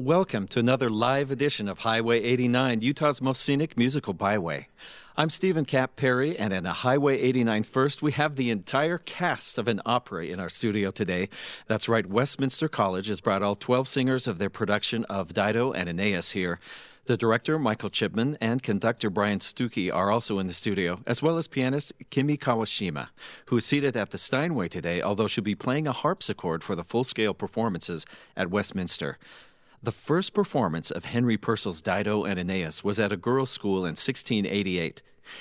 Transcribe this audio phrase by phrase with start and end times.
[0.00, 4.68] Welcome to another live edition of Highway 89, Utah's most scenic musical byway.
[5.14, 9.58] I'm Steven Kapp Perry, and in a Highway 89 First, we have the entire cast
[9.58, 11.28] of an opera in our studio today.
[11.66, 15.86] That's right, Westminster College has brought all 12 singers of their production of Dido and
[15.86, 16.60] Aeneas here.
[17.04, 21.36] The director, Michael Chipman, and conductor Brian Stuckey are also in the studio, as well
[21.36, 23.08] as pianist Kimi Kawashima,
[23.46, 26.84] who is seated at the Steinway today, although she'll be playing a harpsichord for the
[26.84, 28.06] full scale performances
[28.36, 29.18] at Westminster.
[29.82, 33.96] The first performance of Henry Purcell's Dido and Aeneas was at a girls' school in
[33.96, 35.00] 1688.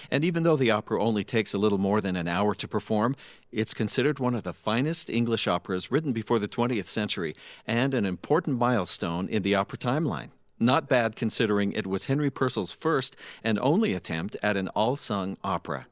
[0.09, 3.17] And even though the opera only takes a little more than an hour to perform,
[3.51, 7.35] it's considered one of the finest English operas written before the 20th century
[7.67, 10.29] and an important milestone in the opera timeline.
[10.57, 15.35] Not bad considering it was Henry Purcell's first and only attempt at an all sung
[15.43, 15.87] opera.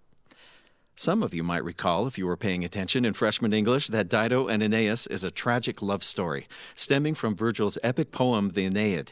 [1.00, 4.48] Some of you might recall, if you were paying attention in freshman English, that Dido
[4.48, 9.12] and Aeneas is a tragic love story, stemming from Virgil's epic poem, the Aeneid.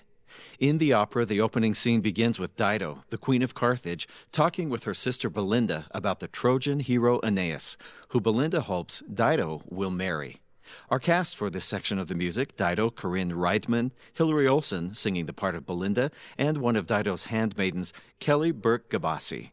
[0.59, 4.85] In the opera, the opening scene begins with Dido, the Queen of Carthage, talking with
[4.85, 7.77] her sister Belinda about the Trojan hero Aeneas,
[8.09, 10.41] who Belinda hopes Dido will marry.
[10.89, 15.33] Our cast for this section of the music Dido, Corinne Reidman, Hilary Olson singing the
[15.33, 19.51] part of Belinda, and one of Dido's handmaidens, Kelly Burke Gabasi.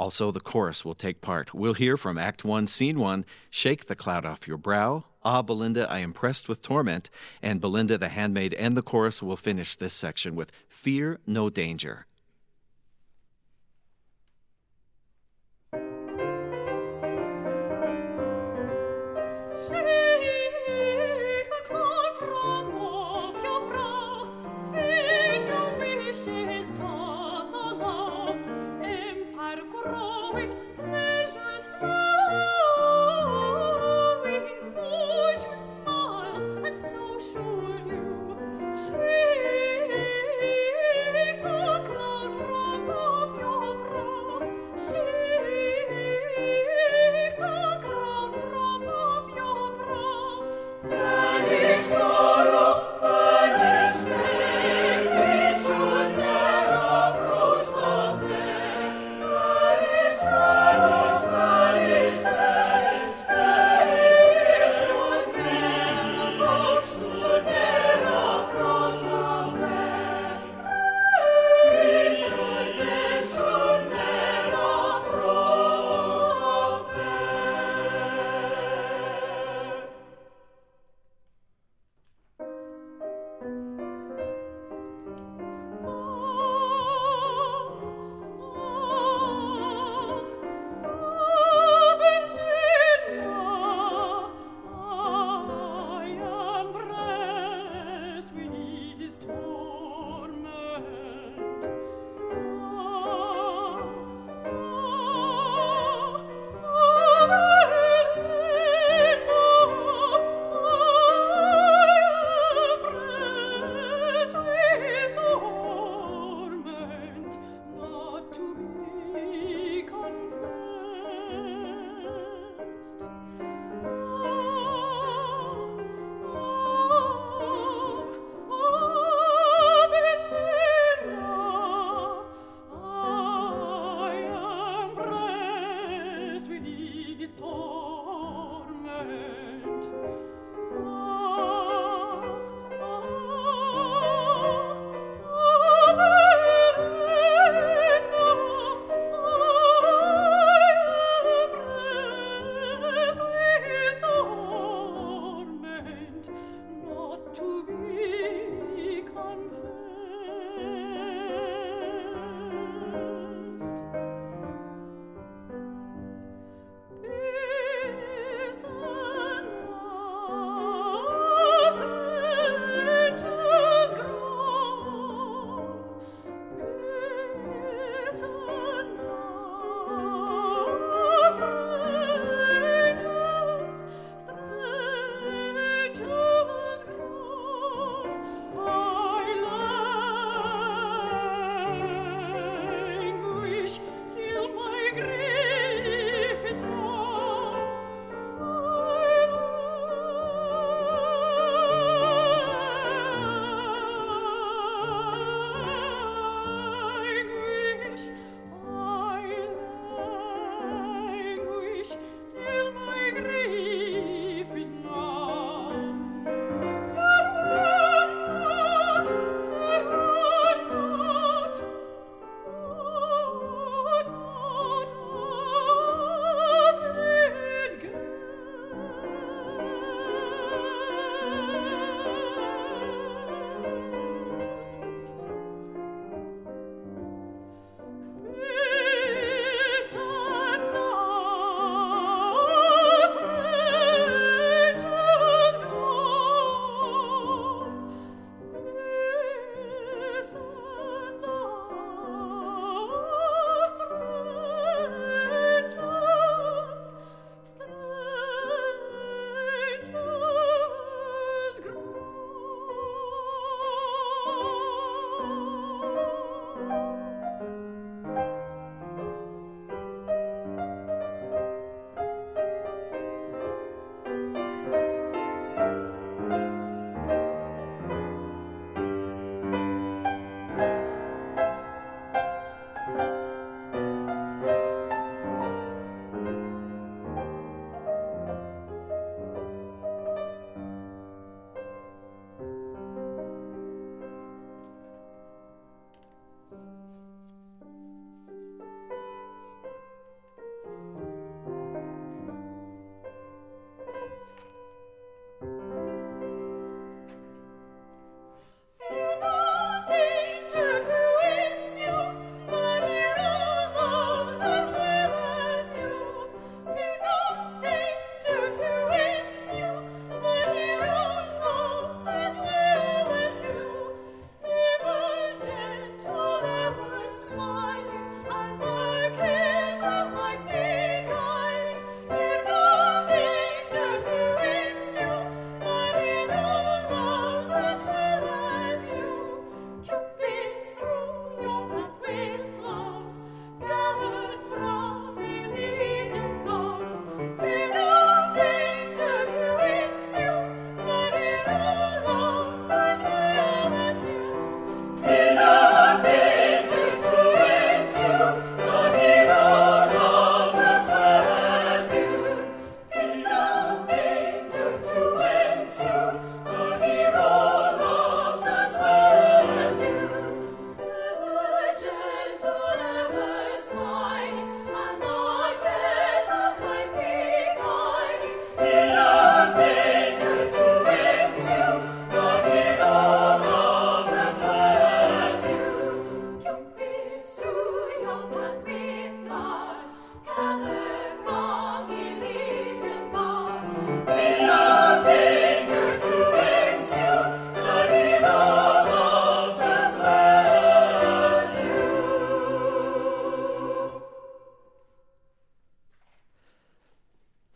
[0.00, 1.52] Also, the chorus will take part.
[1.52, 5.04] We'll hear from Act 1, Scene 1 Shake the Cloud Off Your Brow.
[5.22, 7.10] Ah, Belinda, I am pressed with torment.
[7.42, 12.06] And Belinda, the handmaid, and the chorus will finish this section with Fear No Danger.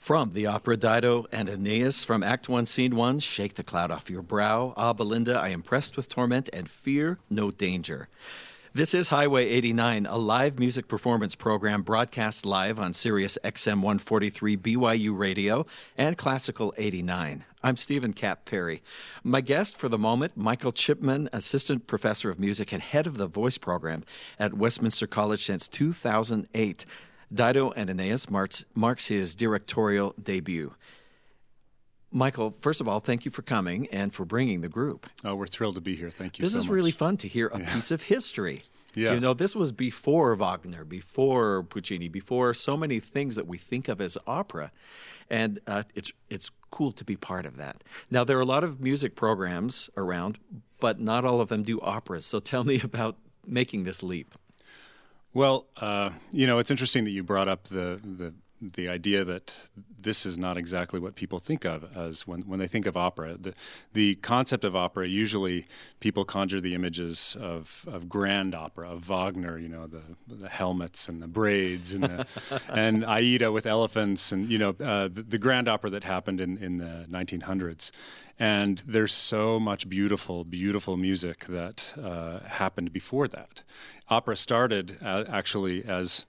[0.04, 4.10] From the opera Dido and Aeneas from Act 1, Scene 1, Shake the Cloud Off
[4.10, 4.74] Your Brow.
[4.76, 8.08] Ah, Belinda, I am pressed with torment and fear no danger.
[8.74, 14.58] This is Highway 89, a live music performance program broadcast live on Sirius XM 143
[14.58, 15.64] BYU Radio
[15.96, 17.46] and Classical 89.
[17.62, 18.82] I'm Steven Kapp Perry.
[19.22, 23.26] My guest for the moment, Michael Chipman, Assistant Professor of Music and Head of the
[23.26, 24.05] Voice Program
[24.38, 26.84] at Westminster College since 2008.
[27.32, 30.74] Dido and Aeneas marks, marks his directorial debut.
[32.10, 35.08] Michael, first of all, thank you for coming and for bringing the group.
[35.24, 36.10] Oh, we're thrilled to be here.
[36.10, 36.44] Thank you.
[36.44, 36.74] This so is much.
[36.74, 37.74] really fun to hear a yeah.
[37.74, 38.62] piece of history.
[38.94, 39.14] Yeah.
[39.14, 43.88] You know, this was before Wagner, before Puccini, before so many things that we think
[43.88, 44.70] of as opera,
[45.28, 47.82] and uh, it's it's cool to be part of that.
[48.10, 50.38] Now, there are a lot of music programs around,
[50.81, 52.24] but not all of them do operas.
[52.24, 53.16] So, tell me about
[53.46, 54.34] making this leap.
[55.34, 58.32] Well, uh, you know, it's interesting that you brought up the the
[58.72, 59.68] the idea that
[60.00, 63.36] this is not exactly what people think of as when, when they think of opera.
[63.36, 63.54] The,
[63.92, 65.66] the concept of opera, usually
[66.00, 71.08] people conjure the images of, of grand opera, of Wagner, you know, the, the helmets
[71.08, 72.26] and the braids and, the,
[72.68, 76.56] and Aida with elephants and, you know, uh, the, the, grand opera that happened in,
[76.58, 77.90] in the 1900s.
[78.38, 83.62] And there's so much beautiful, beautiful music that uh, happened before that.
[84.08, 86.24] Opera started uh, actually as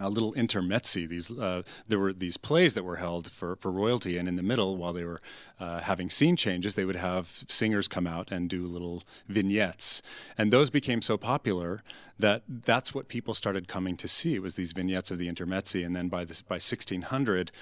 [0.00, 1.06] a little intermezzi.
[1.06, 4.42] These uh, there were these plays that were held for, for royalty, and in the
[4.42, 5.20] middle, while they were
[5.60, 10.02] uh, having scene changes, they would have singers come out and do little vignettes,
[10.36, 11.82] and those became so popular
[12.18, 14.38] that that's what people started coming to see.
[14.38, 17.52] Was these vignettes of the intermezzi, and then by this, by 1600,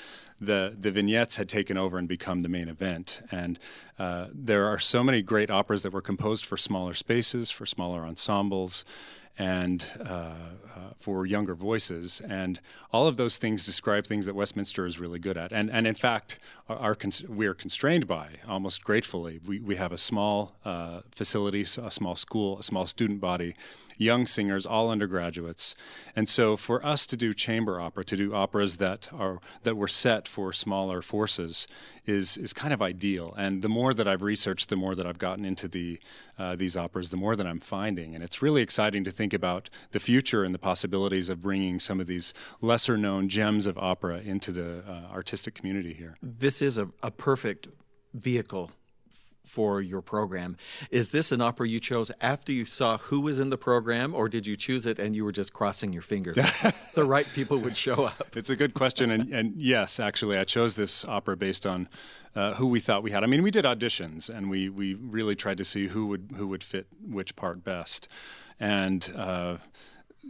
[0.40, 3.21] the the vignettes had taken over and become the main event.
[3.31, 3.59] And
[3.99, 8.05] uh, there are so many great operas that were composed for smaller spaces, for smaller
[8.05, 8.85] ensembles
[9.38, 10.33] and uh, uh,
[10.97, 12.21] for younger voices.
[12.26, 12.61] And
[12.93, 15.52] all of those things describe things that Westminster is really good at.
[15.52, 16.38] And, and in fact,
[16.69, 16.97] are, are
[17.28, 19.40] we are constrained by, almost gratefully.
[19.47, 23.55] We, we have a small uh, facility, a small school, a small student body
[23.97, 25.75] young singers, all undergraduates.
[26.15, 29.88] And so for us to do chamber opera, to do operas that are that were
[29.88, 31.67] set for smaller forces
[32.07, 33.35] is is kind of ideal.
[33.37, 35.99] And the more that I've researched, the more that I've gotten into the
[36.38, 38.15] uh, these operas, the more that I'm finding.
[38.15, 42.00] And it's really exciting to think about the future and the possibilities of bringing some
[42.00, 46.17] of these lesser known gems of opera into the uh, artistic community here.
[46.23, 47.69] This is a, a perfect
[48.15, 48.71] vehicle
[49.47, 50.57] for your program.
[50.91, 54.29] Is this an opera you chose after you saw who was in the program, or
[54.29, 56.38] did you choose it and you were just crossing your fingers
[56.95, 58.37] the right people would show up?
[58.37, 61.88] It's a good question, and, and yes, actually, I chose this opera based on
[62.35, 63.23] uh, who we thought we had.
[63.23, 66.49] I mean, we did auditions, and we we really tried to see who would who
[66.49, 68.09] would fit which part best,
[68.61, 69.12] and.
[69.17, 69.57] Uh,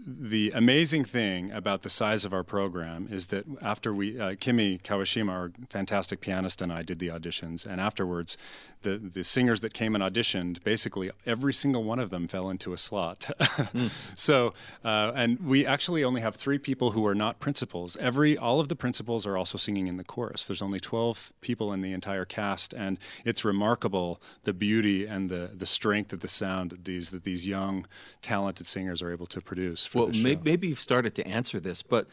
[0.07, 4.79] the amazing thing about the size of our program is that after we, uh, Kimi
[4.79, 8.37] Kawashima, our fantastic pianist, and I did the auditions, and afterwards,
[8.83, 12.73] the the singers that came and auditioned, basically every single one of them fell into
[12.73, 13.31] a slot.
[13.41, 13.91] mm.
[14.15, 17.97] So, uh, and we actually only have three people who are not principals.
[17.97, 20.47] Every all of the principals are also singing in the chorus.
[20.47, 25.51] There's only twelve people in the entire cast, and it's remarkable the beauty and the
[25.55, 27.87] the strength of the sound that these that these young,
[28.23, 32.07] talented singers are able to produce well, may, maybe you've started to answer this, but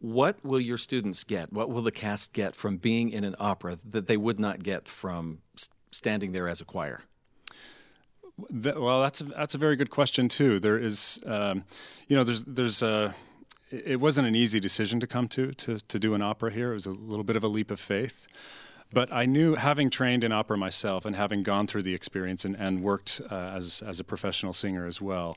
[0.00, 1.52] what will your students get?
[1.52, 4.88] What will the cast get from being in an opera that they would not get
[4.88, 5.38] from
[5.90, 7.02] standing there as a choir?
[8.52, 10.60] well, that's a, that's a very good question too.
[10.60, 11.64] There is, um,
[12.06, 13.14] you know, there's there's a.
[13.70, 16.70] It wasn't an easy decision to come to, to to do an opera here.
[16.70, 18.26] It was a little bit of a leap of faith.
[18.92, 22.56] But I knew, having trained in opera myself and having gone through the experience and,
[22.56, 25.36] and worked uh, as, as a professional singer as well,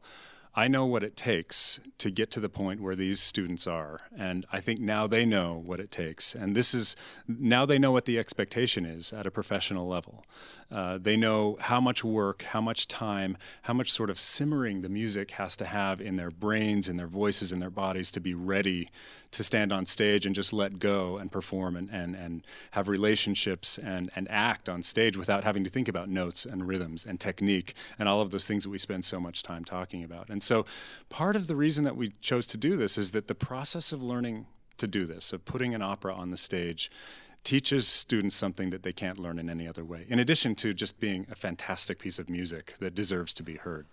[0.54, 4.02] I know what it takes to get to the point where these students are.
[4.18, 6.36] And I think now they know what it takes.
[6.36, 10.26] And this is now they know what the expectation is at a professional level.
[10.70, 14.90] Uh, they know how much work, how much time, how much sort of simmering the
[14.90, 18.34] music has to have in their brains, in their voices, in their bodies to be
[18.34, 18.90] ready
[19.32, 23.78] to stand on stage and just let go and perform and, and, and have relationships
[23.78, 27.76] and, and act on stage without having to think about notes and rhythms and technique
[27.98, 30.30] and all of those things that we spend so much time talking about.
[30.30, 30.66] And so
[31.10, 34.04] part of the reason that we chose to do this is that the process of
[34.04, 34.48] learning
[34.78, 36.92] to do this, of putting an opera on the stage,
[37.44, 41.00] teaches students something that they can't learn in any other way, in addition to just
[41.00, 43.88] being a fantastic piece of music that deserves to be heard.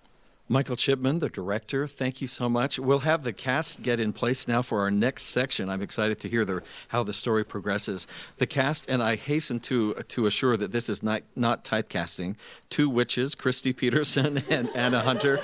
[0.50, 2.78] Michael Chipman, the director, thank you so much.
[2.78, 5.69] We'll have the cast get in place now for our next section.
[5.69, 8.07] I'm excited to hear the, how the story progresses.
[8.38, 12.37] The cast, and I hasten to to assure that this is not not typecasting.
[12.71, 15.38] Two witches, Christy Peterson and Anna Hunter,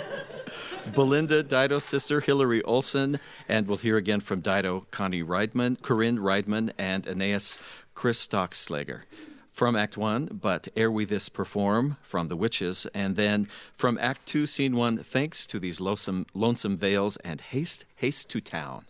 [0.95, 6.71] Belinda Dido's sister, Hillary Olson, and we'll hear again from Dido, Connie Reidman, Corinne Reidman,
[6.79, 7.59] and Aeneas
[7.95, 9.03] Chris Stockslager
[9.55, 14.27] from Act One, but ere we this perform from The Witches, and then from Act
[14.27, 18.85] Two, Scene One, thanks to these lonesome, lonesome vales and haste, haste to town.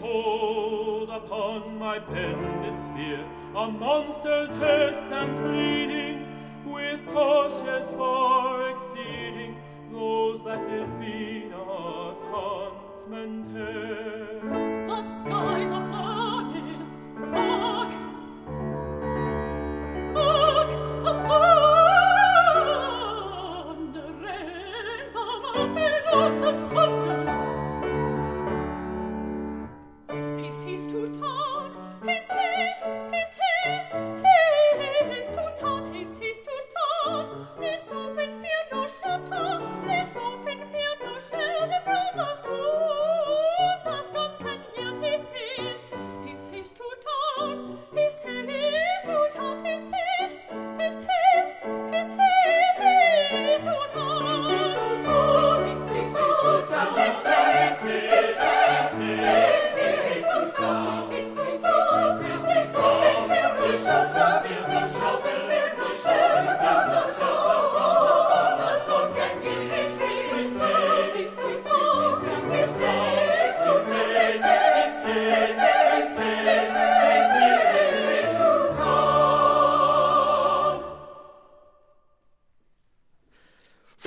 [0.00, 3.24] behold, upon my pendant spear
[3.54, 6.26] a monster's head stands bleeding,
[6.64, 9.56] with torches far exceeding
[9.92, 12.18] those that defeat us.
[12.30, 14.86] huntsmen tear.
[14.86, 15.67] The skies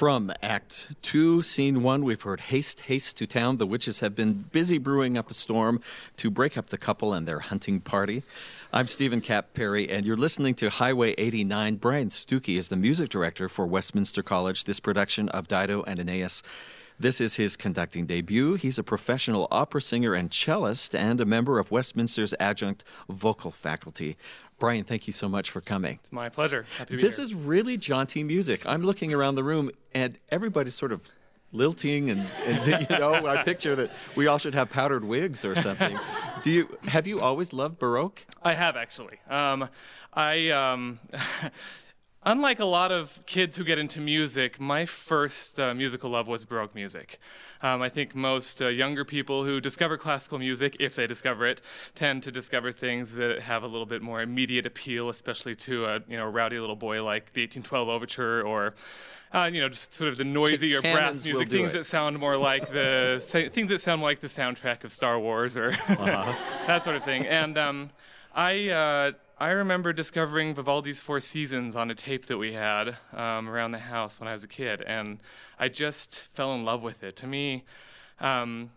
[0.01, 3.57] From Act Two, Scene One, we've heard Haste, Haste to Town.
[3.57, 5.79] The witches have been busy brewing up a storm
[6.17, 8.23] to break up the couple and their hunting party.
[8.73, 11.75] I'm Steven Kapp Perry, and you're listening to Highway 89.
[11.75, 16.41] Brian Stuckey is the music director for Westminster College, this production of Dido and Aeneas.
[17.01, 18.53] This is his conducting debut.
[18.55, 24.17] He's a professional opera singer and cellist and a member of Westminster's adjunct vocal faculty.
[24.62, 25.97] Brian, thank you so much for coming.
[26.04, 26.67] It's my pleasure.
[26.78, 27.24] Happy to be this here.
[27.24, 28.63] is really jaunty music.
[28.67, 31.10] I'm looking around the room, and everybody's sort of
[31.52, 35.56] lilting and, and you know I picture that we all should have powdered wigs or
[35.56, 35.97] something.
[36.43, 38.24] Do you have you always loved Baroque?
[38.43, 39.17] I have actually.
[39.28, 39.67] Um,
[40.13, 41.00] I um,
[42.23, 46.45] unlike a lot of kids who get into music, my first uh, musical love was
[46.45, 47.19] Baroque music.
[47.62, 51.62] Um, I think most uh, younger people who discover classical music, if they discover it,
[51.95, 55.99] tend to discover things that have a little bit more immediate appeal, especially to a
[56.07, 58.73] you know rowdy little boy like the 1812 Overture or
[59.34, 61.79] uh, you know, just sort of the noisy or brass music, things it.
[61.79, 63.17] that sound more like the
[63.53, 66.34] things that sound like the soundtrack of Star Wars or uh-huh.
[66.67, 67.25] that sort of thing.
[67.25, 67.89] And um,
[68.36, 73.49] I uh, I remember discovering Vivaldi's Four Seasons on a tape that we had um,
[73.49, 75.17] around the house when I was a kid, and
[75.58, 77.15] I just fell in love with it.
[77.15, 77.65] To me.
[78.19, 78.69] Um,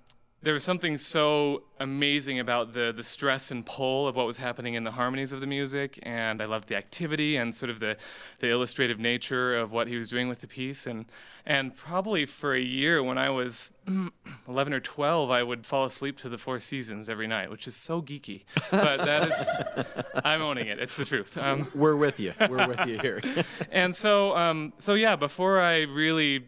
[0.45, 4.75] there was something so amazing about the the stress and pull of what was happening
[4.75, 7.97] in the harmonies of the music, and I loved the activity and sort of the
[8.41, 10.87] the illustrative nature of what he was doing with the piece.
[10.87, 11.07] And
[11.47, 13.73] and probably for a year, when I was
[14.49, 17.77] 11 or 12, I would fall asleep to the Four Seasons every night, which is
[17.77, 18.45] so geeky.
[18.71, 20.79] But that is, I'm owning it.
[20.79, 21.37] It's the truth.
[21.37, 22.33] Um, We're with you.
[22.49, 23.23] We're with you here.
[23.71, 26.45] and so, um, so yeah, before I really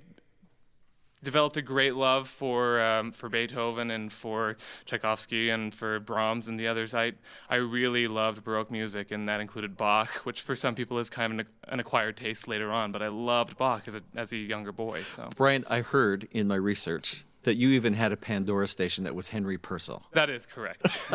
[1.27, 6.59] developed a great love for um, for Beethoven and for Tchaikovsky and for Brahms and
[6.59, 6.95] the others.
[6.95, 7.13] I
[7.51, 11.33] I really loved Baroque music, and that included Bach, which for some people is kind
[11.33, 12.93] of an, an acquired taste later on.
[12.93, 15.03] But I loved Bach as a as a younger boy.
[15.03, 19.15] So Brian, I heard in my research that you even had a Pandora station that
[19.15, 20.03] was Henry Purcell.
[20.13, 21.01] That is correct.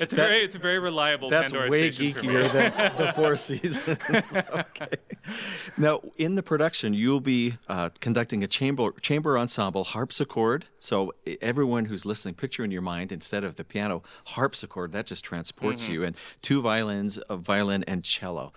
[0.00, 3.36] it's a very it's a very reliable that's Pandora way station geekier than the Four
[3.36, 4.36] Seasons.
[4.36, 4.88] okay.
[5.78, 10.66] Now, in the production, you'll be uh, conducting a chamber chamber ensemble harpsichord.
[10.80, 15.24] So everyone who's listening, picture in your mind instead of the piano harpsichord that just
[15.24, 15.92] transports mm-hmm.
[15.92, 18.52] you, and two violins, a violin, and cello.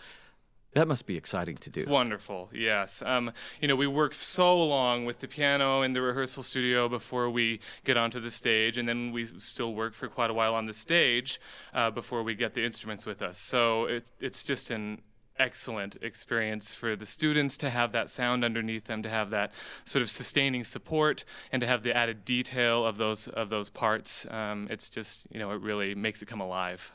[0.75, 1.79] That must be exciting to do.
[1.79, 3.01] It's wonderful, yes.
[3.01, 7.29] Um, you know, we work so long with the piano in the rehearsal studio before
[7.29, 10.65] we get onto the stage, and then we still work for quite a while on
[10.65, 11.39] the stage
[11.73, 13.38] uh, before we get the instruments with us.
[13.38, 15.01] So it, it's just an
[15.37, 19.51] excellent experience for the students to have that sound underneath them, to have that
[19.83, 24.25] sort of sustaining support, and to have the added detail of those of those parts.
[24.29, 26.91] Um, it's just you know it really makes it come alive.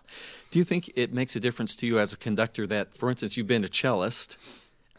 [0.51, 3.37] Do you think it makes a difference to you as a conductor that, for instance,
[3.37, 4.37] you've been a cellist?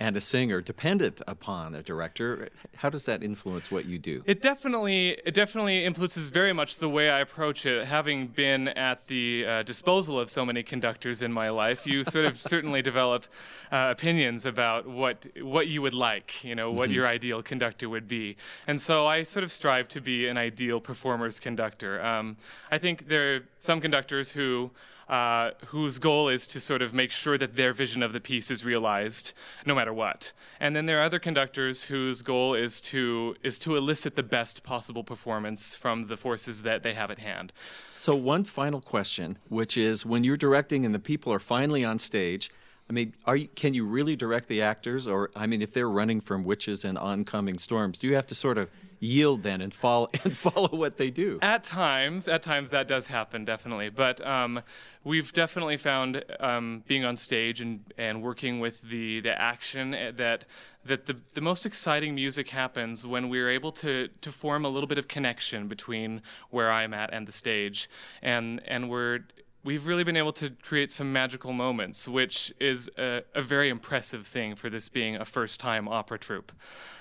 [0.02, 2.50] And a singer dependent upon a director.
[2.76, 4.24] How does that influence what you do?
[4.26, 7.86] It definitely it definitely influences very much the way I approach it.
[7.86, 12.26] Having been at the uh, disposal of so many conductors in my life, you sort
[12.26, 13.28] of certainly develop
[13.72, 16.96] uh, opinions about what what you would like, you know, what mm-hmm.
[16.96, 18.38] your ideal conductor would be.
[18.66, 22.04] And so I sort of strive to be an ideal performer's conductor.
[22.04, 22.38] Um,
[22.72, 24.72] I think there are some conductors who
[25.10, 28.50] uh, whose goal is to sort of make sure that their vision of the piece
[28.50, 29.34] is realized
[29.66, 30.32] no matter what.
[30.60, 34.64] And then there are other conductors whose goal is to is to elicit the best
[34.64, 37.52] possible performance from the forces that they have at hand.
[37.92, 42.00] So one final question, which is when you're directing and the people are finally on
[42.00, 42.52] stage,
[42.92, 45.90] I mean, are you, can you really direct the actors, or I mean, if they're
[45.90, 49.74] running from witches and oncoming storms, do you have to sort of yield then and
[49.74, 51.40] follow and follow what they do?
[51.42, 53.88] At times, at times that does happen, definitely.
[53.88, 54.62] But um,
[55.06, 60.12] we've definitely found um, being on stage and, and working with the the action eh,
[60.18, 60.46] that
[60.84, 64.88] that the, the most exciting music happens when we're able to to form a little
[64.88, 67.90] bit of connection between where I'm at and the stage,
[68.22, 69.22] and and we're
[69.64, 74.26] we've really been able to create some magical moments, which is a, a very impressive
[74.26, 76.52] thing for this being a first time opera troupe.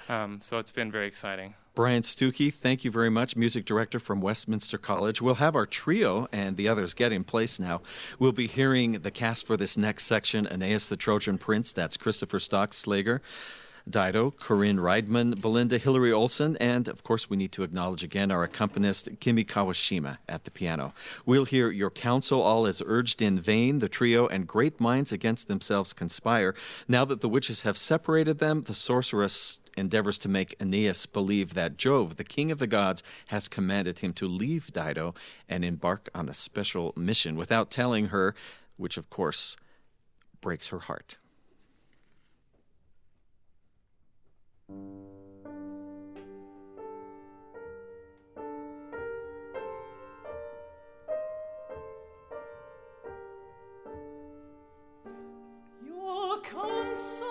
[0.08, 1.54] Um, so it's been very exciting.
[1.74, 5.22] Brian Stuckey, thank you very much, music director from Westminster College.
[5.22, 7.80] We'll have our trio and the others get in place now.
[8.18, 12.38] We'll be hearing the cast for this next section Aeneas the Trojan Prince, that's Christopher
[12.38, 13.20] Stockslager.
[13.88, 18.42] Dido, Corinne Reidman, Belinda Hillary Olson, and of course, we need to acknowledge again our
[18.42, 20.92] accompanist, Kimi Kawashima, at the piano.
[21.24, 25.48] We'll hear Your Counsel All is Urged in Vain, the trio, and Great Minds Against
[25.48, 26.54] Themselves Conspire.
[26.88, 31.76] Now that the witches have separated them, the sorceress endeavors to make Aeneas believe that
[31.76, 35.14] Jove, the king of the gods, has commanded him to leave Dido
[35.48, 38.34] and embark on a special mission without telling her,
[38.76, 39.56] which of course
[40.40, 41.18] breaks her heart.
[55.86, 57.29] Your counsel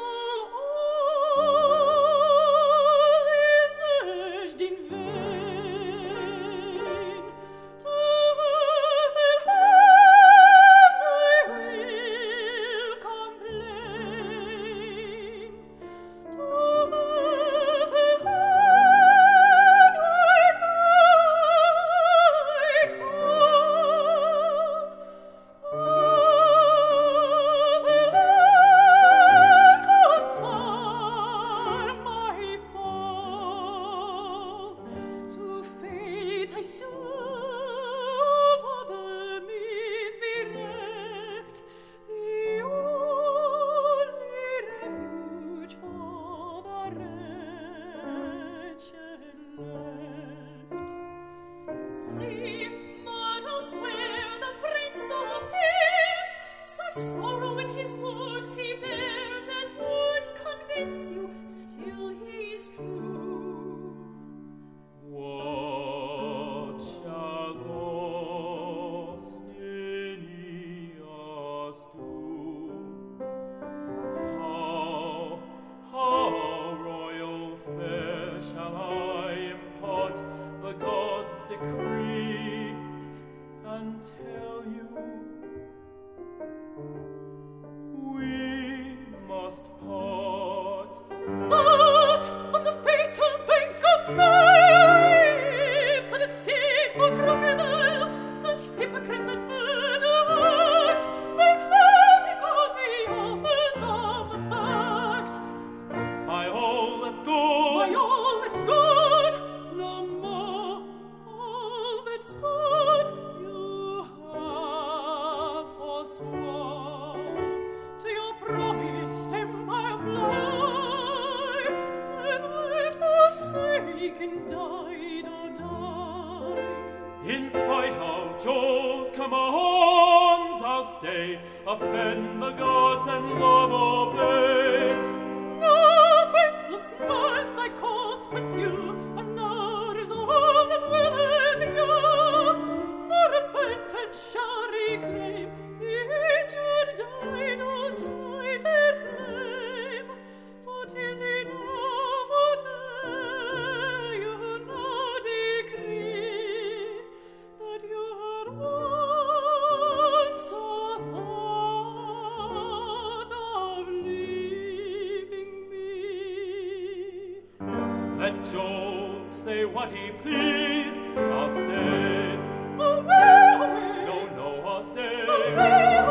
[168.29, 172.37] let Jove say what he please, I'll stay.
[172.77, 174.05] Away, away.
[174.05, 175.25] No, no, I'll stay.
[175.25, 176.08] Away, away.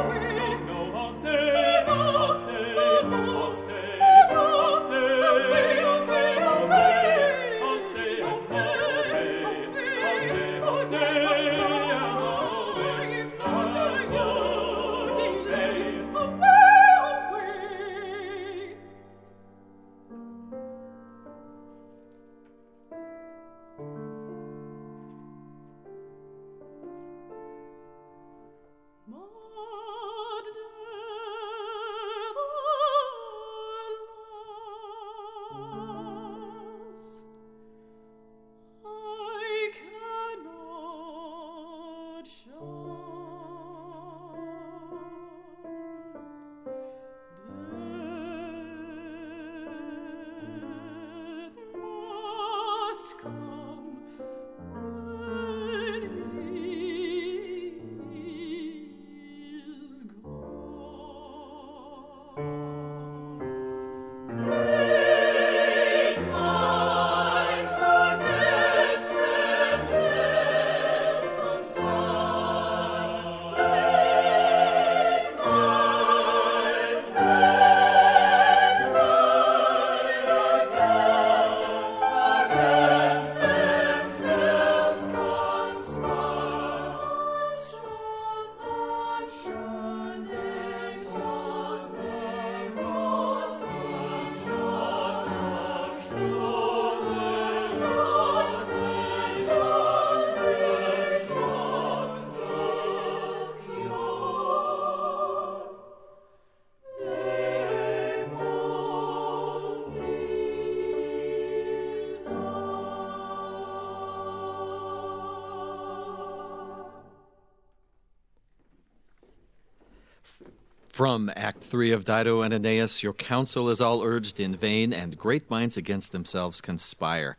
[120.99, 125.17] From Act 3 of Dido and Aeneas, your counsel is all urged in vain, and
[125.17, 127.37] great minds against themselves conspire.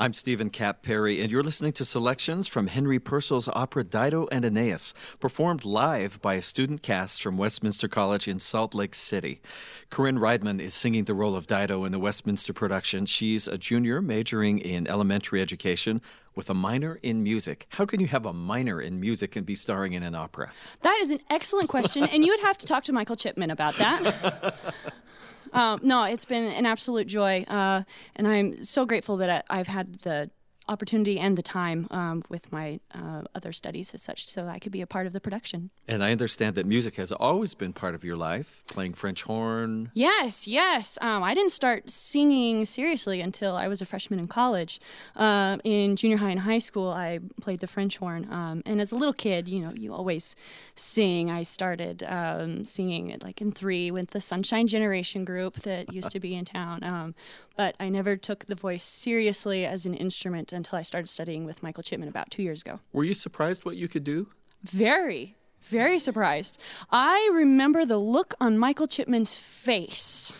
[0.00, 4.46] I'm Steven Kapp Perry, and you're listening to selections from Henry Purcell's opera Dido and
[4.46, 9.42] Aeneas, performed live by a student cast from Westminster College in Salt Lake City.
[9.90, 13.04] Corinne Reidman is singing the role of Dido in the Westminster production.
[13.04, 16.00] She's a junior majoring in elementary education
[16.34, 17.66] with a minor in music.
[17.68, 20.50] How can you have a minor in music and be starring in an opera?
[20.80, 23.76] That is an excellent question, and you would have to talk to Michael Chipman about
[23.76, 24.54] that.
[25.52, 27.82] um, no, it's been an absolute joy, uh,
[28.16, 30.30] and I'm so grateful that I, I've had the
[30.68, 34.72] opportunity and the time um, with my uh, other studies as such, so I could
[34.72, 35.70] be a part of the production.
[35.88, 39.90] And I understand that music has always been part of your life, playing French horn.
[39.94, 40.98] Yes, yes.
[41.00, 44.80] Um, I didn't start singing seriously until I was a freshman in college.
[45.16, 48.26] Uh, in junior high and high school, I played the French horn.
[48.30, 50.36] Um, and as a little kid, you know, you always
[50.76, 51.30] sing.
[51.30, 56.20] I started um, singing like in three with the Sunshine Generation group that used to
[56.20, 57.14] be in town.
[57.60, 61.62] But I never took the voice seriously as an instrument until I started studying with
[61.62, 62.80] Michael Chipman about two years ago.
[62.94, 64.28] Were you surprised what you could do?
[64.62, 65.36] Very,
[65.68, 66.58] very surprised.
[66.90, 70.34] I remember the look on Michael Chipman's face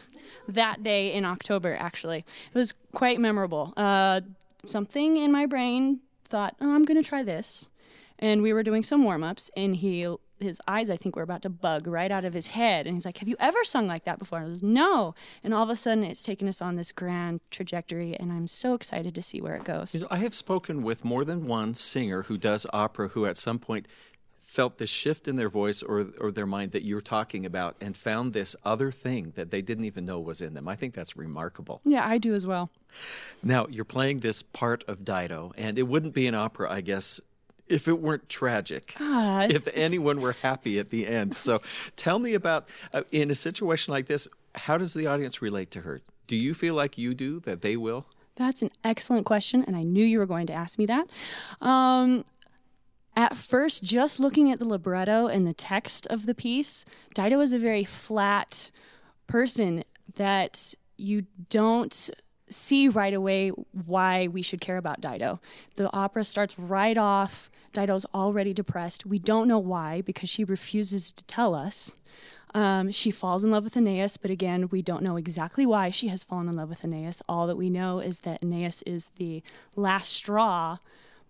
[0.48, 2.24] that day in October, actually.
[2.54, 3.74] It was quite memorable.
[3.76, 4.22] Uh,
[4.64, 7.66] something in my brain thought, oh, I'm going to try this.
[8.18, 10.06] And we were doing some warm ups, and he,
[10.40, 12.86] his eyes, I think, were about to bug right out of his head.
[12.86, 14.38] And he's like, Have you ever sung like that before?
[14.38, 15.14] And I was, No.
[15.42, 18.74] And all of a sudden, it's taken us on this grand trajectory, and I'm so
[18.74, 19.94] excited to see where it goes.
[19.94, 23.36] You know, I have spoken with more than one singer who does opera who at
[23.36, 23.86] some point
[24.50, 27.96] felt this shift in their voice or, or their mind that you're talking about and
[27.96, 30.66] found this other thing that they didn't even know was in them.
[30.66, 31.80] I think that's remarkable.
[31.84, 32.68] Yeah, I do as well.
[33.44, 37.20] Now, you're playing this part of Dido, and it wouldn't be an opera, I guess,
[37.70, 38.94] if it weren't tragic.
[38.98, 41.34] Ah, if anyone were happy at the end.
[41.34, 41.60] So
[41.96, 45.82] tell me about, uh, in a situation like this, how does the audience relate to
[45.82, 46.00] her?
[46.26, 48.06] Do you feel like you do, that they will?
[48.36, 51.06] That's an excellent question, and I knew you were going to ask me that.
[51.60, 52.24] Um,
[53.16, 57.52] at first, just looking at the libretto and the text of the piece, Dido is
[57.52, 58.70] a very flat
[59.26, 59.84] person
[60.16, 62.10] that you don't
[62.50, 63.50] see right away
[63.86, 65.40] why we should care about Dido.
[65.76, 67.50] The opera starts right off.
[67.72, 69.06] Dido's already depressed.
[69.06, 71.96] We don't know why because she refuses to tell us.
[72.52, 76.08] Um, she falls in love with Aeneas, but again, we don't know exactly why she
[76.08, 77.22] has fallen in love with Aeneas.
[77.28, 79.42] All that we know is that Aeneas is the
[79.76, 80.78] last straw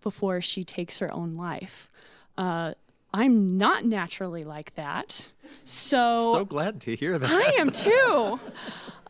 [0.03, 1.91] before she takes her own life.
[2.39, 2.73] Uh,
[3.13, 5.31] I'm not naturally like that.
[5.65, 7.31] So, So glad to hear that.
[7.31, 8.41] I am too.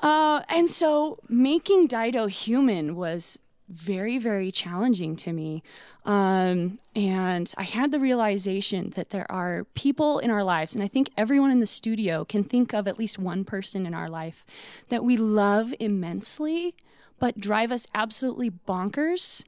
[0.03, 5.63] Uh, and so making Dido human was very, very challenging to me.
[6.05, 10.89] Um, and I had the realization that there are people in our lives, and I
[10.89, 14.45] think everyone in the studio can think of at least one person in our life
[14.89, 16.75] that we love immensely,
[17.19, 19.45] but drive us absolutely bonkers.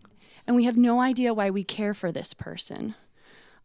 [0.47, 2.95] And we have no idea why we care for this person.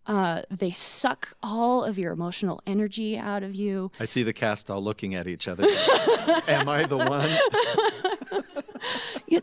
[0.08, 3.92] Uh, they suck all of your emotional energy out of you.
[4.00, 5.64] I see the cast all looking at each other.
[6.48, 7.30] Am I the one?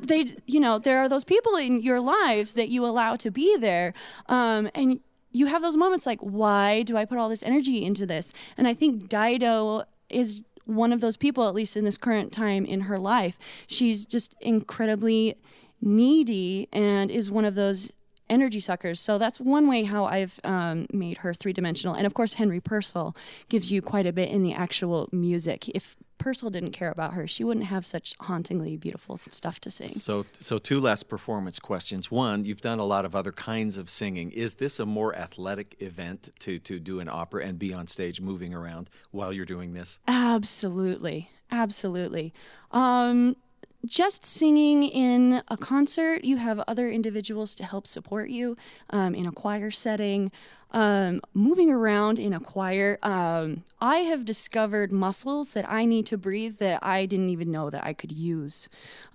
[0.07, 3.57] They you know there are those people in your lives that you allow to be
[3.57, 3.95] there
[4.29, 5.01] um, and
[5.31, 8.69] you have those moments like why do i put all this energy into this and
[8.69, 12.83] i think dido is one of those people at least in this current time in
[12.83, 15.35] her life she's just incredibly
[15.83, 17.93] needy and is one of those
[18.31, 22.35] energy suckers so that's one way how i've um, made her three-dimensional and of course
[22.35, 23.15] henry purcell
[23.49, 27.27] gives you quite a bit in the actual music if purcell didn't care about her
[27.27, 32.11] she wouldn't have such hauntingly beautiful stuff to sing So, so two last performance questions.
[32.11, 34.31] One, you've done a lot of other kinds of singing.
[34.31, 38.21] Is this a more athletic event to to do an opera and be on stage
[38.21, 39.99] moving around while you're doing this?
[40.07, 41.31] Absolutely.
[41.51, 42.33] Absolutely.
[42.71, 43.37] Um,
[43.85, 48.57] just singing in a concert, you have other individuals to help support you
[48.91, 50.31] um, in a choir setting.
[50.75, 56.19] Um, moving around in a choir, um, I have discovered muscles that I need to
[56.19, 58.69] breathe that I didn't even know that I could use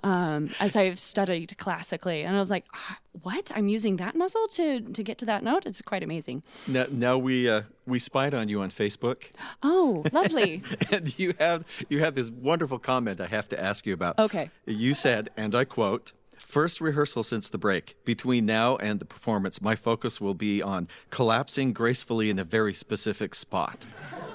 [0.04, 2.24] um, as I've studied classically.
[2.24, 3.52] And I was like, "Ah, what?
[3.54, 5.66] I'm using that muscle to, to get to that note?
[5.66, 6.44] It's quite amazing.
[6.66, 9.30] Now, now we uh, we spied on you on Facebook,
[9.62, 10.64] Oh, lovely.
[10.92, 14.18] and you have you have this wonderful comment I have to ask you about.
[14.18, 14.50] Okay.
[14.66, 16.14] You said, and I quote.
[16.46, 17.96] First rehearsal since the break.
[18.06, 22.74] Between now and the performance, my focus will be on collapsing gracefully in a very
[22.74, 23.86] specific spot.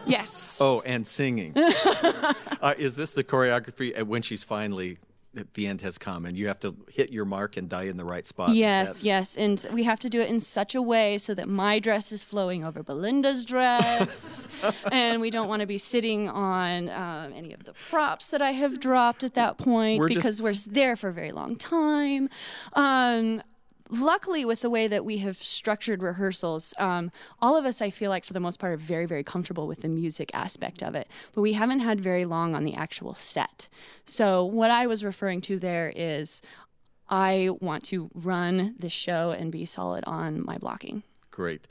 [0.06, 0.58] yes.
[0.60, 1.52] Oh, and singing.
[1.56, 4.98] uh, is this the choreography when she's finally
[5.54, 8.04] the end has come and you have to hit your mark and die in the
[8.04, 8.50] right spot?
[8.54, 11.48] Yes, that- yes, and we have to do it in such a way so that
[11.48, 14.48] my dress is flowing over Belinda's dress,
[14.92, 18.52] and we don't want to be sitting on um, any of the props that I
[18.52, 22.28] have dropped at that point We're just- because we're there for a very long time.
[22.74, 23.42] Um,
[23.90, 28.10] luckily, with the way that we have structured rehearsals, um, all of us, I feel
[28.10, 31.08] like, for the most part, are very, very comfortable with the music aspect of it.
[31.34, 33.68] But we haven't had very long on the actual set.
[34.06, 36.42] So, what I was referring to there is
[37.08, 41.02] I want to run the show and be solid on my blocking.
[41.30, 41.66] Great.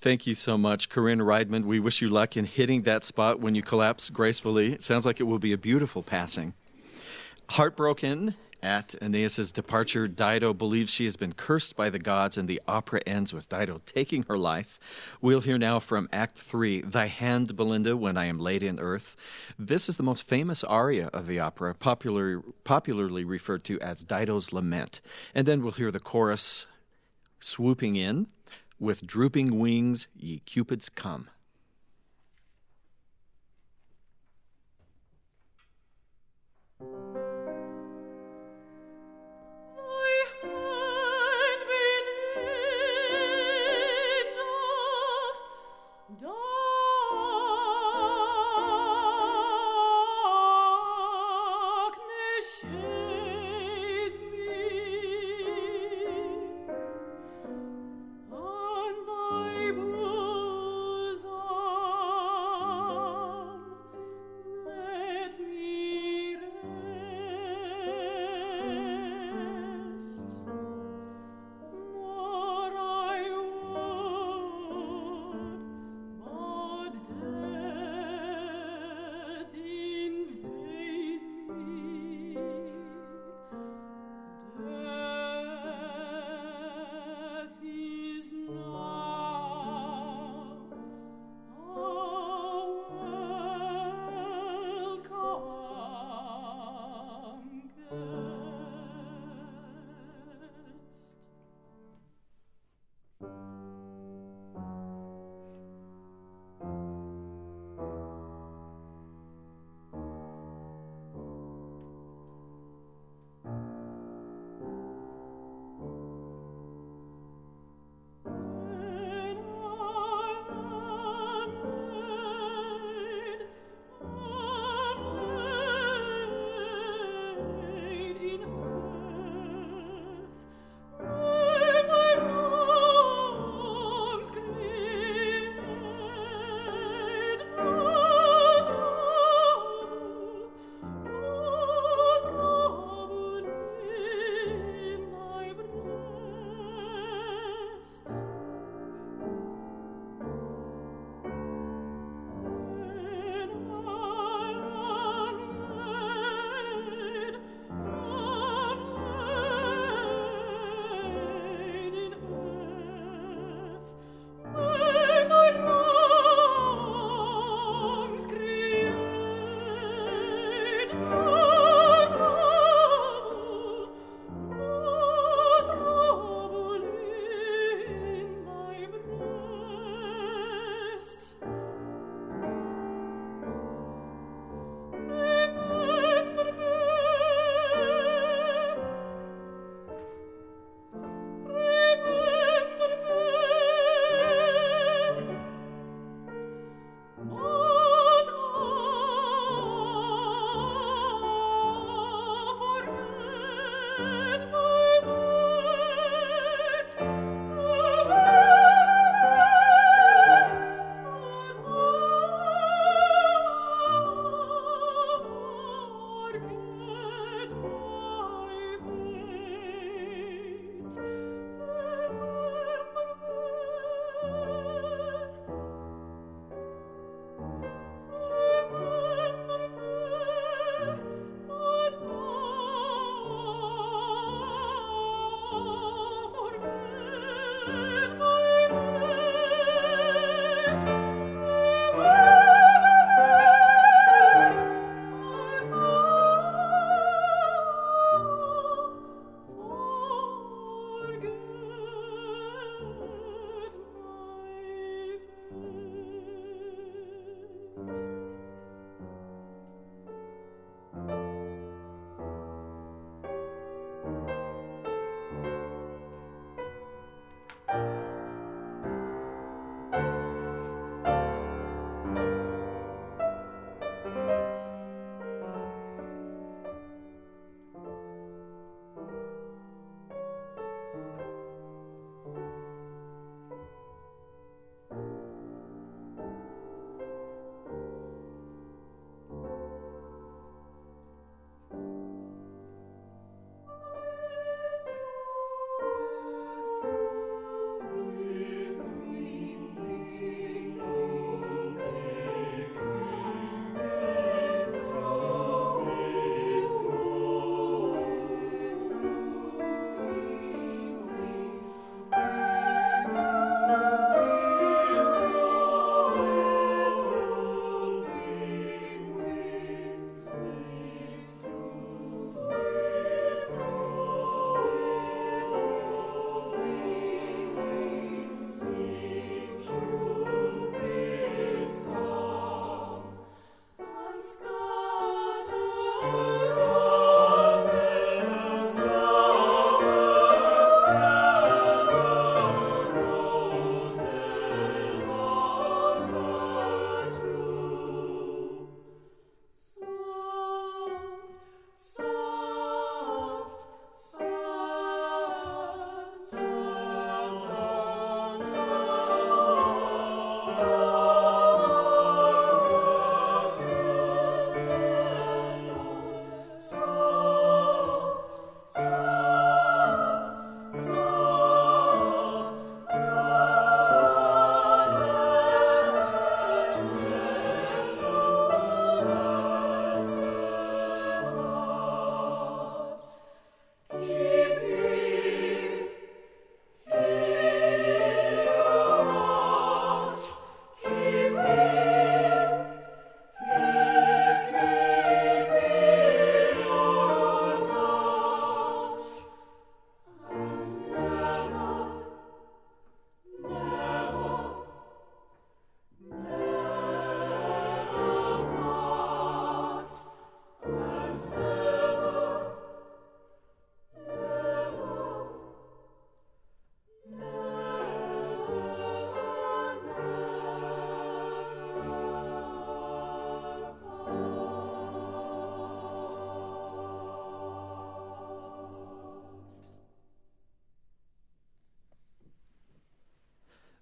[0.00, 1.64] Thank you so much, Corinne Reidman.
[1.64, 4.72] We wish you luck in hitting that spot when you collapse gracefully.
[4.72, 6.54] It sounds like it will be a beautiful passing.
[7.50, 12.60] Heartbroken at Aeneas's departure, Dido believes she has been cursed by the gods, and the
[12.66, 14.78] opera ends with Dido taking her life.
[15.20, 19.16] We'll hear now from Act Three, Thy Hand, Belinda, When I Am Laid in Earth.
[19.58, 24.52] This is the most famous aria of the opera, popular, popularly referred to as Dido's
[24.52, 25.00] Lament.
[25.34, 26.66] And then we'll hear the chorus
[27.38, 28.26] swooping in
[28.78, 31.28] with drooping wings, ye cupids come.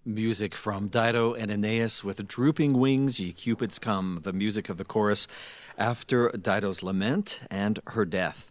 [0.09, 4.84] Music from Dido and Aeneas with drooping wings, ye cupids come, the music of the
[4.84, 5.28] chorus
[5.76, 8.50] after Dido's lament and her death.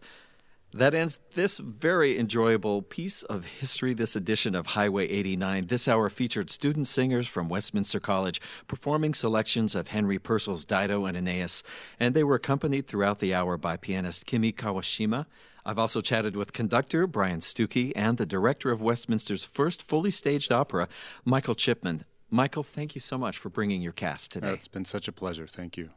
[0.78, 5.66] That ends this very enjoyable piece of history, this edition of Highway 89.
[5.66, 11.18] This hour featured student singers from Westminster College performing selections of Henry Purcell's Dido and
[11.18, 11.64] Aeneas,
[12.00, 15.26] and they were accompanied throughout the hour by pianist Kimi Kawashima.
[15.66, 20.52] I've also chatted with conductor Brian Stuckey and the director of Westminster's first fully staged
[20.52, 20.88] opera,
[21.26, 22.06] Michael Chipman.
[22.30, 24.54] Michael, thank you so much for bringing your cast today.
[24.54, 25.48] It's been such a pleasure.
[25.48, 25.90] Thank you.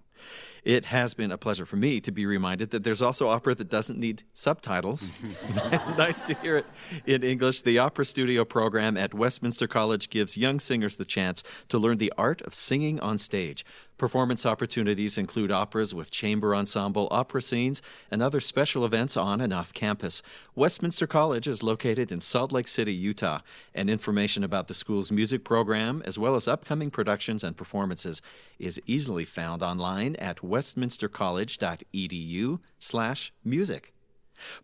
[0.65, 3.71] It has been a pleasure for me to be reminded that there's also opera that
[3.71, 5.13] doesn't need subtitles.
[5.97, 6.67] nice to hear it
[7.07, 7.63] in English.
[7.63, 12.13] The Opera Studio program at Westminster College gives young singers the chance to learn the
[12.19, 13.65] art of singing on stage.
[14.01, 19.53] Performance opportunities include operas with chamber ensemble, opera scenes, and other special events on and
[19.53, 20.23] off campus.
[20.55, 23.41] Westminster College is located in Salt Lake City, Utah,
[23.75, 28.23] and information about the school's music program, as well as upcoming productions and performances,
[28.59, 33.93] is easily found online at westminstercollege.edu slash music.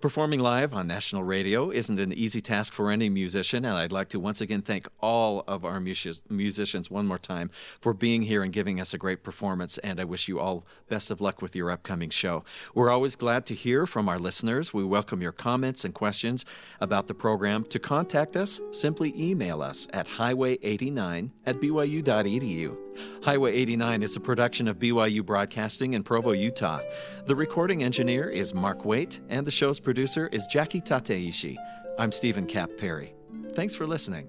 [0.00, 4.08] Performing live on national radio isn't an easy task for any musician, and I'd like
[4.10, 8.52] to once again thank all of our musicians one more time for being here and
[8.52, 9.78] giving us a great performance.
[9.78, 12.44] And I wish you all best of luck with your upcoming show.
[12.74, 14.72] We're always glad to hear from our listeners.
[14.72, 16.44] We welcome your comments and questions
[16.80, 17.64] about the program.
[17.64, 22.85] To contact us, simply email us at highway89 at byu.edu.
[23.22, 26.80] Highway 89 is a production of BYU Broadcasting in Provo, Utah.
[27.26, 31.56] The recording engineer is Mark Waite, and the show's producer is Jackie Tateishi.
[31.98, 33.14] I'm Steven Kapp Perry.
[33.54, 34.28] Thanks for listening.